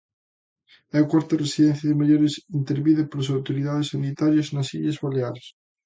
[0.95, 5.47] É a cuarta residencia de maiores intervida polas autoridades sanitarias nas illas Baleares.